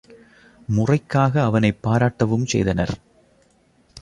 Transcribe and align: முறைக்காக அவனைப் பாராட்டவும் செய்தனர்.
முறைக்காக 0.75 1.43
அவனைப் 1.43 1.79
பாராட்டவும் 1.83 2.45
செய்தனர். 2.45 2.93